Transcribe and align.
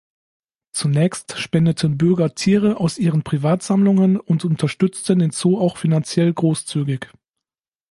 Zunächst 0.71 1.37
spendeten 1.37 1.95
Bürger 1.99 2.33
Tiere 2.33 2.79
aus 2.79 2.97
ihren 2.97 3.21
Privatsammlungen 3.21 4.19
und 4.19 4.45
unterstützten 4.45 5.19
den 5.19 5.29
Zoo 5.29 5.59
auch 5.59 5.77
finanziell 5.77 6.33
großzügig. 6.33 7.05